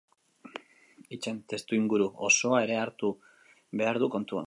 Hitzen 1.17 1.37
testuinguru 1.53 2.09
osoa 2.31 2.65
ere 2.69 2.81
hartu 2.85 3.15
behar 3.83 4.05
du 4.05 4.15
kontuan. 4.19 4.39